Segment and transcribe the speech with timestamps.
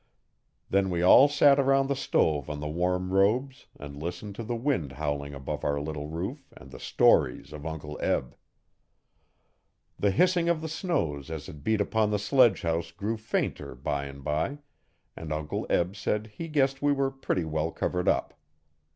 [0.67, 4.55] Then we all sat around the stove on the warm robes and listened to the
[4.55, 8.35] wind howling above our little roof and the stories of Uncle Eb.
[9.99, 14.23] The hissing of the snow as it beat upon the sledgehouse grew fainter by and
[14.23, 14.57] by,
[15.15, 18.33] and Uncle Eb said he guessed we were pretty well covered up.